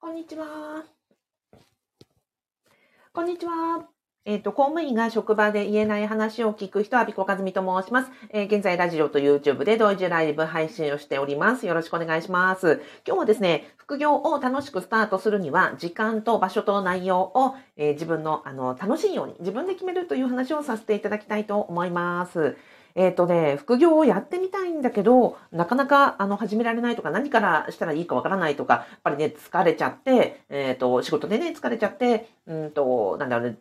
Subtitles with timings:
[0.00, 0.84] こんにちは。
[3.12, 3.88] こんにちは。
[4.24, 8.10] えっ、と、公務員が職場で言えない話を聞く人は、ビコカズミと申します。
[8.30, 11.66] えー現在、ラジオと YouTube で同時ライブ配信をしております。
[11.66, 12.80] よろしくお願いします。
[13.04, 22.56] 今日はですね、副業を楽しくスタートするには、時間と場所と内容を、えー自分のあの楽しいように、自分で決めるという話をさせていただきたいと思います。
[22.94, 33.58] えっ、とね、副業をやってみたいんだけど、なかなかあの始められないとか、何からしたらいいかわからないとか、やっぱりね、疲れちゃって、えっ、と、仕事でね、疲れちゃって、うんと、なんだろうね、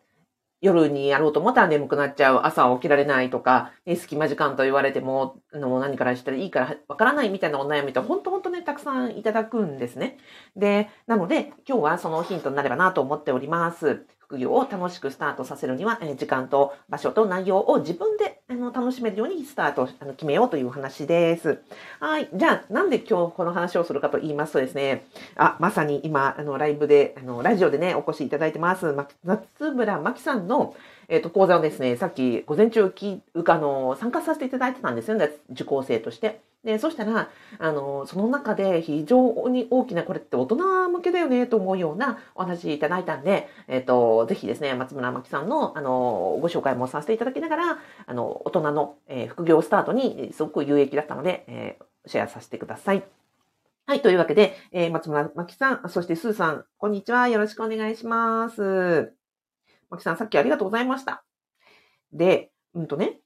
[0.59, 10.17] 夜にやろうと思ったら眠くなっちゃう、朝起きられないとか、ね、隙間時間と言われても、の何からしたらいいからわからないみたいなお悩みと、本当本当ね、たくさんいただくんですね。
[10.55, 14.05] で、なので、今日はそのヒントになればなと思っております。
[14.19, 21.59] 副業を楽しくスタートさせるには、え時間と場所と内容を自分であの楽しめるようにスタートあの決めようという話です。
[21.99, 22.29] はい。
[22.33, 25.05] じゃあ、なんで今日この話をするかと言いますとですね、
[25.35, 30.77] あ、まさに今、あの、ライブで、あの、ラジオでね、お越しいただいてます、ま夏村真紀さんの、
[31.09, 36.39] えっ、と、講座をですね、さっき午前中き、あの、参加させていただいてたんですよね、受講生として。
[36.67, 37.29] で、そしたら、
[37.59, 53.03] あの、その中で非常に大きな、これって大人向けだよね、と思うようなお話いただいたんで、えっ、と、ぜひですね、松村真紀さんの、あの、ご紹介もさせていただきながら、あの、大人の、えー副業スタートにすごく有益だったので、えーシェアさせてください。
[53.85, 54.01] はい。
[54.01, 57.29] というわけで、えー松村真紀さん、そしてスーさん、こんにちは。
[57.29, 59.13] よろしくお願いします。
[59.89, 61.23] 真紀さん、さっきありがとうございました。
[62.11, 63.21] で、うんとね、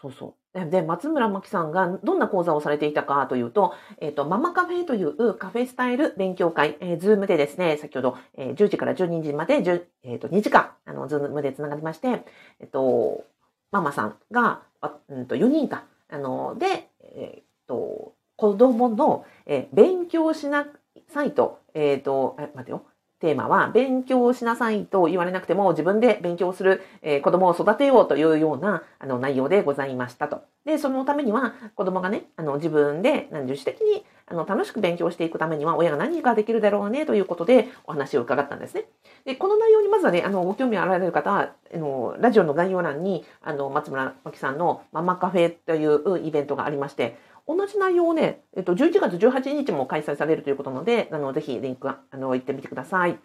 [0.00, 0.41] そうそう。
[0.54, 9.62] で、松村真紀さんがどんな講座をされていたかというと、えっ、と、ママカフェというカフェスタイル勉強会、えー、ズームでですね、先ほど、えー10時から12時まで、
[10.02, 12.24] えっ、と、2時間、あの、ズームでつながりまして、
[12.60, 13.24] えっ、と、
[13.70, 20.66] ママさんが、あうんと、4人か、あの、で、えっ、と、子供の、え勉強しな
[21.08, 22.84] さいと、えっ、と、え待てよ。
[23.22, 30.42] テーマは、勉強しなさいと言われなくても自分で勉強する、えー子供を育てようというようなあの内容でございましたと。
[30.64, 38.86] で、そのためには子供がね、あの自分で何自主的にあの楽しく勉強していくためには親が何ができるだろうねということでお話を伺ったんですね。
[39.24, 47.16] で、この内容にまずはね、あの、ご興味あられる方は、あの、ラジオの概要欄に、あの、松村真紀さんのママカフェというイベントがありまして、
[47.46, 53.18] 同じ内容をね、えっと、11月18日も開催されるということなので、あの、ぜひリンク、あの、行ってみてください。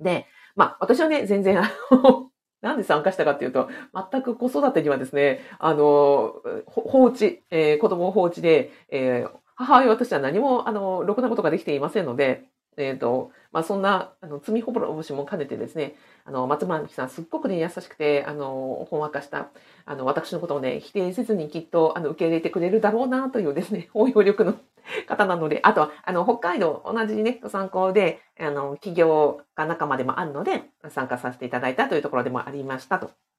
[0.00, 2.30] で、まあ、私はね、全然、あの、
[2.62, 3.68] なんで参加したかっていうと、
[4.12, 6.34] 全く子育てにはですね、あの、
[6.66, 12.44] 放置、えー子供放置で、えー母親私は何も、あの、ろくなことができていませんので、
[12.76, 19.50] えっ、と、まあ、そんな、あの、罪ほぼしも兼ねてですね、あの、松村美樹さん、すっごくね、優しくて、あの、ほんわかした、
[19.84, 24.54] あの、私のことをね、否定せずにきっと、あの、受け入れてくれるだろうな、というですね、 包容力の
[25.06, 33.33] 方なので、あとは、あの、北海道、同じね、ご参考で、あの、企業家仲間でもあるので、参加させていただいたというところでもありましたと。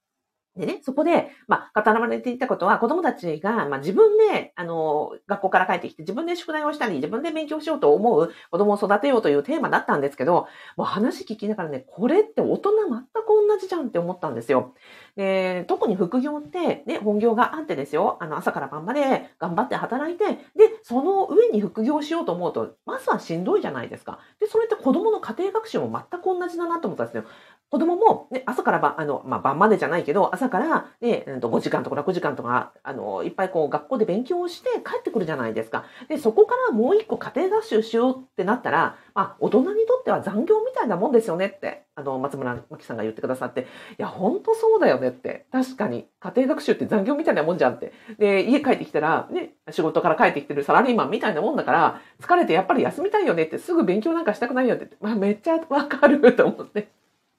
[0.55, 14.73] でね、そこで、まあ、語られていたことは、子供たちが、まあ、自分で、あの、学校から帰ってきて、自分で宿題をしたり、自分で勉強しようと思う子供を育てようというテーマだったんですけど、もう話聞きながらね、これって大人全く同じじゃんって思ったんですよ。
[15.17, 24.19] で、特に副業って、ね、本業があってですよ、あの、朝から晩まで頑張って働いて、で、その上に副業しようと思うと、まずはしんどいじゃないですか。
[24.39, 27.23] で、それって子供の家庭学習も全く同じだなと思ったんですよ。
[27.71, 35.85] 子供も、ね、朝から晩、あの、まあ、晩までじゃないけど、朝から、ね、うんと5時間とか6時間とか、あの、いっぱいこう、学校で勉強をして帰ってくるじゃないですか。
[36.07, 43.65] で、そこからもう一個家庭学習しようってなったら、まあ、大人にとっては残業みたいなもんですよねって、あの、松村真紀さんが言ってくださって、い
[43.97, 45.45] や、本当そうだよねって。
[45.51, 47.93] 確かに、家庭学習って残業みたいなもんじゃんって。
[48.19, 56.87] で、家帰ってきたら、ね、仕事から帰ってきてるサラリーマンみたいなもんだから、疲れてやっぱり休みたいよねって、すぐ勉強なんかしたくないよって、まあ、めっちゃわかると思って。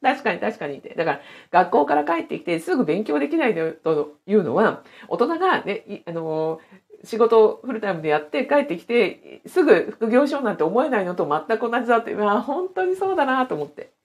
[0.03, 0.91] 確かに確かにって。
[0.95, 1.21] だから、
[1.51, 13.96] 学校から帰ってきてすぐ勉強できないというのは、大人がね、あのー、仕事をフルタイムでやって帰ってきて、すぐ副業しようなんて思えないのと全く同じだって、まあ本当にそうだなと思って。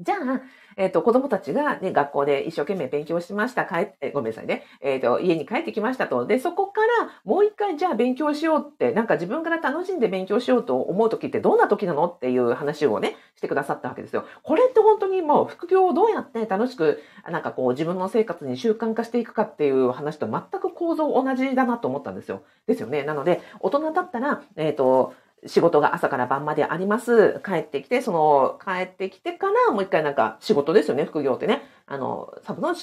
[0.00, 0.40] じゃあ、
[0.76, 3.64] えっ、と、子供たちがね、学校で一生懸命勉強しました。
[3.64, 4.62] 帰って、ごめんなさいね。
[4.80, 6.24] えっ、と、家に帰ってきましたと。
[6.24, 14.24] で、そこからもう一回じゃあ勉強しようって、なんか自分から楽しんで勉強しようと思う時ってどんな時なのっていう話をね、してくださったわけですよ。
[14.44, 22.42] これって本当にもう副業をどうやって楽しく、なんかこう自分の生活に習慣化していくかっていう話と全く構造同じだなと思ったんですよ。
[22.68, 23.02] ですよね。
[23.02, 25.12] なので、大人だったら、えっ、と、
[25.46, 27.40] 仕事が朝から晩まであります。
[27.44, 31.62] 帰ってきて、その、帰ってきてからもう一回なんか仕事ですよね、副業ってね。
[31.88, 32.74] あの、サブの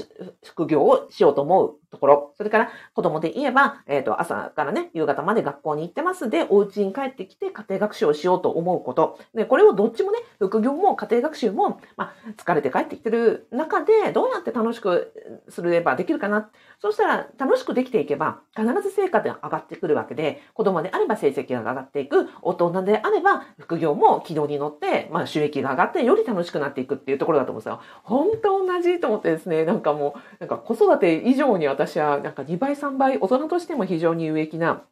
[0.43, 2.33] 副業をしようと思うところ。
[2.37, 9.19] それから子供で言えば、えっ、ー、と、朝からね、夕方まで学校に行ってますで、お家に帰ってきて家庭学習をしようと思うこと。
[9.33, 15.13] で、これをどっちもね、副業も家庭学習も、まあ、疲れて帰ってきてる中で、どうやって楽しく
[15.49, 16.49] すればできるかな。
[16.79, 27.79] そうしたら、楽しくできていけば、必ず成果が上がってくるわけで、子供であれば成績が上がっていく、大人であれば副業も軌道に乗って、まあ、収益が上がって、より楽しくなっていくっていうところだと思うんですよ。
[28.03, 34.83] 本当同じと思ってですね、なんかもう、なんか子育て以上に私は、なんか2倍、3倍、大人としても非常に有益な、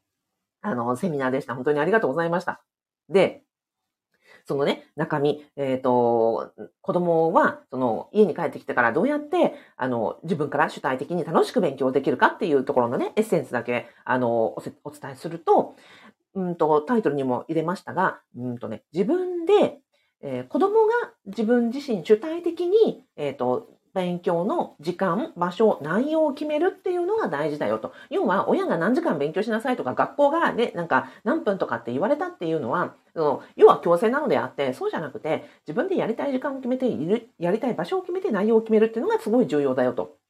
[0.61, 1.55] あの、セミナーでした。
[1.55, 2.63] 本当にありがとうございました。
[3.09, 3.43] で、
[4.45, 6.51] そのね、中身、えっ、ー、と、
[6.81, 14.61] 子供は、その、家に帰ってきてからどうやって、あの、自分から主体的に楽しく勉強できるかっていうところのね、エッセンスだけ、あの、お
[14.91, 15.75] 伝えすると、
[16.35, 19.79] うんと、タイトルにも入れましたが、うんとね、自分で、
[20.21, 20.93] えー、子供が
[21.25, 27.93] 自分自身主体的に、えっ、ー、と、勉強の時間、場所、内容を決めるっていうのが大事だよと。
[28.09, 36.87] 要は、親が何時間勉強しなさいとか、学校がね、なんか何分とかって言われたっていうのは、その要は強制なのであって、そうじゃなくて、自分でやりたい時間を決めて、
[37.39, 40.22] やりたい場所を決めて内容を決めるっていうのがすごい重要だよと。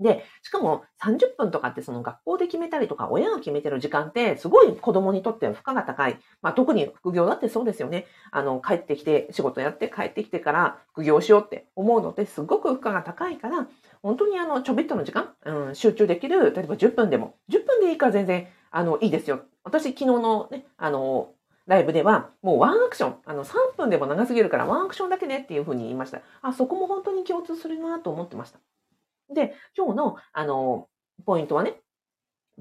[0.00, 6.18] で、しかも30分とかってその学校で決めたりとか親が決めてる時間ってすごい子供にとっては負荷が高い。
[6.40, 8.06] まあ特に副業だってそうですよね。
[8.30, 13.66] あの帰ってきて仕事やって帰ってきてから副業しようって思うのってすごく負荷が高いから、
[14.02, 19.40] 本当にあのちょびっとの時間、うん、集中できる、例えば10分でも、10分でいいから全然あのいいですよ。
[19.64, 21.32] 私昨日のね、あの、
[21.66, 26.22] ライブでは、もうワンアクション、あの、3分でも長すぎるからワンアクションだけねっていうふうに言いました。
[26.40, 28.58] あ、そこも本当に共通するなと思ってました。
[29.34, 30.88] で、今日の、あの、
[31.26, 31.80] ポイントはね、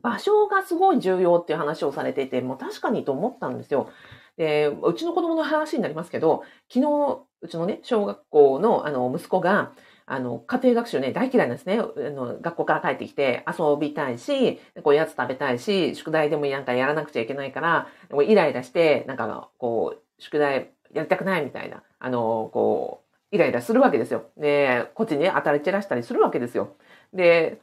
[0.01, 3.89] 場所がすごい重要っていう話をされていて、もう確かにと思ったんですよ。
[4.37, 9.73] で、うちの子供の話になりますけど、昨日、うちのね、小学校のあの息子が、
[10.05, 11.79] あの、家庭学習ね、大嫌いなんですね。
[11.79, 17.87] あの、学校から帰ってきて遊びたいし、こう、やつ食べたいし、宿題でもなんかやらなくちゃいけないから、
[18.25, 23.06] イライラして、なんか、こう、宿題やりたくないみたいな、あの、こう、
[23.37, 24.25] イライラするわけですよ。
[24.35, 26.75] で、こっちにね、当たり散らしたりするわけですよ。
[27.13, 27.61] で、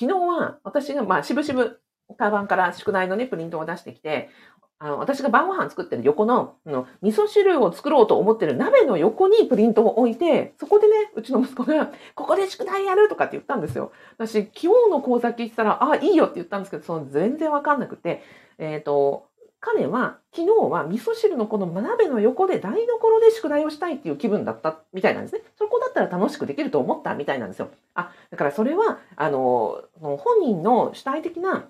[0.00, 1.80] 昨日は私が、まあ、しぶしぶ、
[2.18, 4.30] カバンから宿題のね、プリントを出してきて、
[4.78, 13.92] あの、私が晩ご飯作ってる横の、あの、味噌汁を作ろうと思ってる鍋の横にプリントを置いて、そこでね、うちの息子が、ここで宿題やるとかって言ったんですよ。
[14.18, 18.22] 私、今日の講座聞いてたら、あ、いいよって言ったんですけど、その全然わかんなくて、
[18.58, 19.28] えっ、ー、と、
[19.64, 25.40] 彼は昨日は味噌汁のこの鍋の横で台所で宿題をしたいっていう気分だったみたいなんですね。
[25.56, 27.70] そこだったら楽しくできると思ったみたいなんですよ。
[27.94, 31.64] あ、だからそれは、あの、本人の主体的な、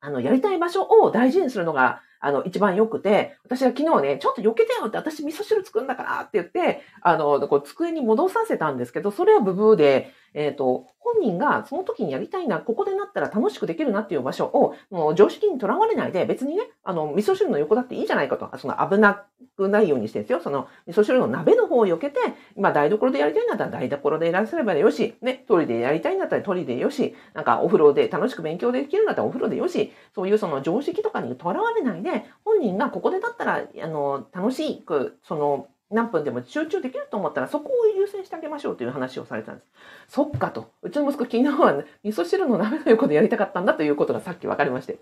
[0.00, 19.24] あの、やりたい場所を大事にするのが、あの、一番良くて、私は昨日ね、ちょっと避けてよって、私味噌汁作るんだからって言って、あの、こう机に戻させたんですけど、それはブブーで、えっ、ー、と、本人がその時にやりたいな、ここでなったら楽しくできるなっていう場所を、もう常識にとらわれないで、別にね、あの、味噌汁の横だっていいじゃないかと、その危な
[19.56, 22.20] くないようにしてですよ、その味噌汁の鍋の方を避けて、
[22.56, 39.70] 今台所でやりたいんだったら台所でいらっしゃればよし、ね、トイレでやりたいんだったらトイレでよし、なんかお風呂で楽しく勉強できるんだったらお風呂でよし、そういうその常識とかにとらわれないで、本人がここでだったら、あの、楽しく、その、何分でも集中できると思ったらそこを優先してあげましょうという話をされたんです。
[40.08, 40.70] そっかと。
[40.82, 44.98] うちの息子昨日は、ね、味噌汁の鍋の横でやりたかったんだということがさっき分かりまして。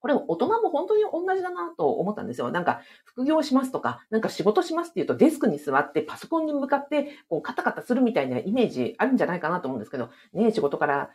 [0.00, 2.50] これ大人も本当に同じだなと思ったんですよ。
[2.50, 11.10] なんか副業しますとか、なんか仕事しますって言うとデスクに座ってパソコンに向かってこうカタカタするみたいなイメージあるんじゃないかなと思うんですけど、ね、仕事から、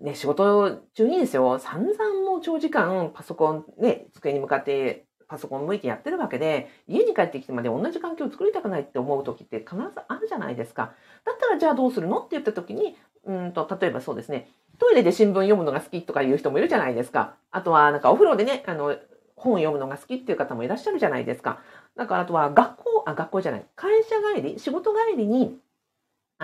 [0.00, 10.92] ね、仕事中にですよ、散々もう長時間パソコンね、机に向かってパソコン向いてやってるわけで、家に帰ってきてまで同じ環境を作りたくないって思う時って必ずあるじゃないですか。
[11.24, 17.34] だったらじゃあどうするのって言った時に、うんと、例えばそうですね、トイレで新聞読むのが好きとかいう人もいるじゃないですか。
[17.50, 18.96] あとはなんかお風呂でね、あの、
[19.36, 21.60] 本を読むのが好きっていう方もいらっしゃるじゃないですか。
[21.96, 25.58] だからあとは学校、あ、学校じゃない、会社帰り、仕事帰りに、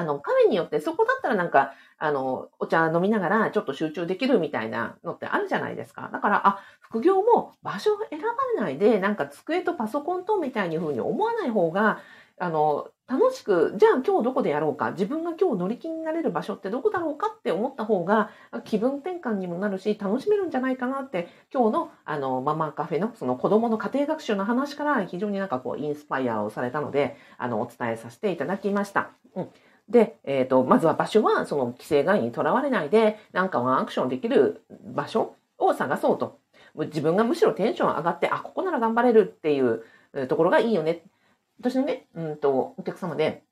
[0.00, 6.08] あの、彼によってそこだったらなんか、あの、お茶飲みながらちょっと集中できるみたいなのってあるじゃないですか。
[6.12, 8.26] だから、あ、副業も場所を選ば
[8.56, 12.00] れないで、なんか机とパソコンとみたいに風に思わない方が、
[12.38, 18.30] あの、楽しく、じゃあ今日どこでやろうか、自分が今日乗り気になれる場所ってどこだろうかって思った方が
[18.64, 29.10] 気分転換にもなるし、楽しめるんじゃないかなって、今日のあのママカフェのその子供の家庭学習の話から非常になんかこうインスパイアをされたので、あの、お伝えさせていただきました。
[29.34, 29.50] うん。
[29.90, 34.62] で、えっ、ー、と、まずは場所はその規制外にとらわれないで、なんかワンアクションできる
[34.94, 36.38] 場所を探そうと。
[36.76, 39.82] 自分がむしろテンション上がって、あ、ここなら頑張れるっていう
[40.28, 41.02] ところがいいよね。
[41.58, 43.42] 私のね、うんと、お客様で、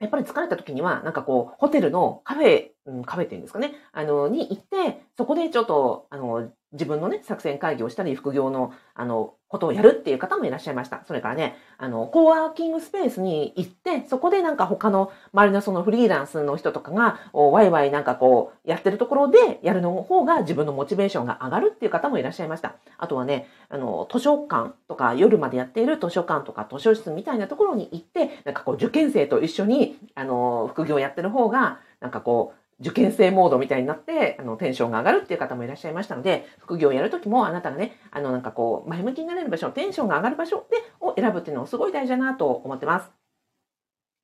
[0.00, 11.04] やっぱり疲れた時には、なんかこう、ホテルのカフェ、うん、カフェっていうんですかね、あの、に行って、そこでちょっと、あの、自分のね、作戦会議をしたり、副業の、あの、ことをやるっていう方もいらっしゃいました。
[11.04, 22.74] それからね、あの、コワーキングスペースに行って、そこでなんか他の周りのそのフリーランスの人とかが、ワイワイなんかこう、やってるところでやるの方が自分のモチベーションが上がるっていう方もいらっしゃいました。
[22.98, 43.10] あとはね、あの、図書館とか夜までやっている図書館とか図書室みたいなところに行って、なんかこう、受験生と一緒に、あの、副業やってる方が、なんかこう、受験生モードみたいになって、あの、テンションが上がるっていう方もいらっしゃいましたので、副業をやるときもあなたがね、あの、なんかこう、前向きになれる場所、テンションが上がる場所で、を選ぶっていうのもすごい大事だなと思ってます。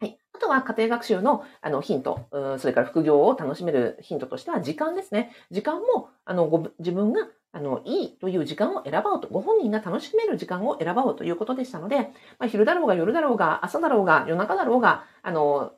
[0.01, 0.19] はい。
[0.35, 2.27] あとは家庭学習のあのヒント、
[2.59, 5.33] それから副業を楽しめるヒントとしては時間ですね。
[5.51, 11.99] 時間もあのご自分があのいいという時間を選ぼうと、ご本人が楽しめる時間を選ぼうということでしたので、
[12.39, 15.73] まあ、昼だろうが夜だろうが朝だろうが夜中だろうが、あの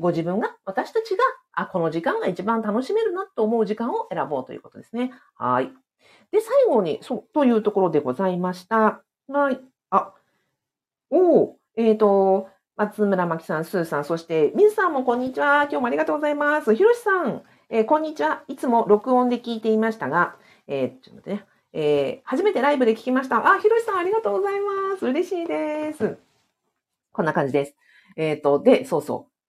[0.00, 5.12] ご自分が、私たちが、あ、この時間が一番楽しめるなと思う時間を選ぼうということですね。
[5.36, 5.70] はい。
[6.32, 9.02] で、最後に、そう、というところでございました。
[9.28, 9.60] はい。
[9.90, 10.14] あ、
[11.10, 15.64] おお、えっ、ー、と、松村真紀さん、スーさん、そして、水さんもこんにちは。
[15.64, 16.74] 今日もありがとうございます。
[16.74, 18.42] ひろしさん、えー、こんにちは。
[18.48, 21.46] いつも録音で聞いていましたが、えー、ちょっと待ってね。
[21.72, 23.46] えー、初めてライブで聞きました。
[23.46, 25.06] あ、ひろしさんありがとうございます。
[25.06, 26.18] 嬉しいです。
[27.12, 27.76] こんな感じです。
[28.16, 29.39] えっ、ー、と、で、そうそう。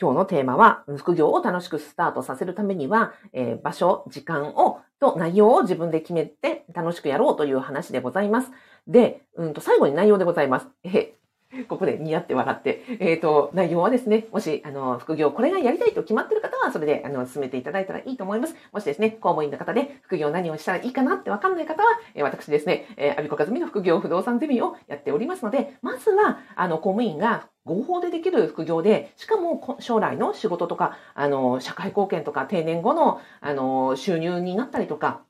[0.00, 8.50] 今日のテーマは、副業を楽しくスタートさせるためには、えー、場所、時間を、と内容を自分で決めて楽しくやろうという話でございます。
[8.88, 10.68] で、うんと、最後に内容でございます。
[10.82, 11.14] え
[11.68, 18.56] ここで似合って笑って、えっ、ー、と、内容はですね、もし、あの、副業、これがやりたいと決まってる方は、それで、あの、進めていただいたらいいと思います。
[18.72, 35.22] もしですね、公務員の方で、副業何をしたらいいかなってわかんない方は、え、私ですね、えー、アビコカズミの副業不動産ゼミをやっておりますので、まずは、あの、公務員が合法でできる副業で、しかも将来の仕事とか、あの、社会貢献とか、定年後の、あの、収入になったりとか、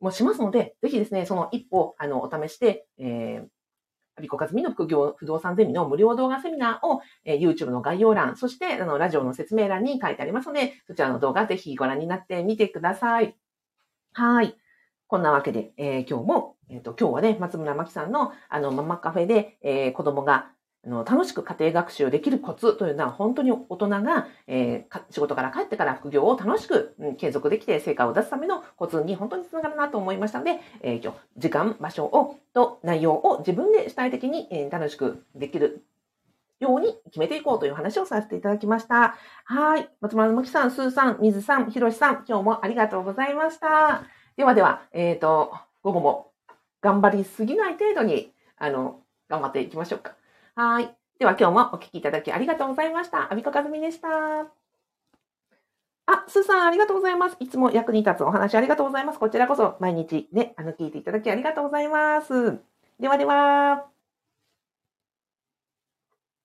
[0.00, 3.48] もしますので、ぜひですね、その一歩、あの、お試しで、えー、
[4.16, 13.34] アビコカズミの副業不動産ゼミの無料動画セミナーを、えー、YouTube の概要欄、そしてあのラジオの説明欄に書いてありますので、そちらの動画ぜひご覧になってみてください。
[14.12, 14.56] はい。
[15.06, 20.50] こんなわけで、えー、今日も、えっ、ー、と、今日はね、松村真紀さんのあのママカフェで、えー、子供が
[20.86, 35.84] あの楽しく家庭学習できるコツというのは本当に大人が、えー、仕事から帰ってから副業を楽しく、うん、継続できて成果を出すためのコツに本当につながるなと思いましたので、えー、今日時間、場所をと内容を自分で主体的に、えー、楽しくできる
[36.60, 39.16] ように決めていこうという話をさせていただきました。
[39.44, 39.88] はい。
[40.00, 44.04] 松丸むきさん、スーさん、水さん、ひろしさん、今日もありがとうございました。
[44.36, 46.30] ではでは、えっ、ー、と、午後も
[46.80, 50.14] 頑張りすぎない程度に、あの、頑張っていきましょうか。
[50.56, 50.96] はい。
[51.18, 53.32] では今日もお聞きいただきありがとうございました。
[53.32, 54.08] アビコカズミでした。
[56.06, 57.36] あ、スーさんありがとうございます。
[57.40, 59.18] いつも役に立つお話ありがとうございます。
[59.18, 62.58] こちらこそ毎日ね、あの、聞いていただきありがとうございます。
[63.00, 63.93] ではでは。